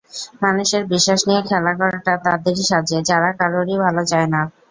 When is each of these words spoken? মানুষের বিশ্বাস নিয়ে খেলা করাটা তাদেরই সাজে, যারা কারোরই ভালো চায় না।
মানুষের 0.43 0.83
বিশ্বাস 0.91 1.19
নিয়ে 1.27 1.41
খেলা 1.49 1.73
করাটা 1.79 2.13
তাদেরই 2.25 2.63
সাজে, 2.69 2.97
যারা 3.09 3.29
কারোরই 3.39 3.75
ভালো 3.85 4.01
চায় 4.11 4.27
না। 4.33 4.41